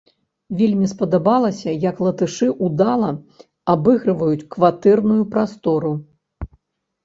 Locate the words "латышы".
2.07-2.49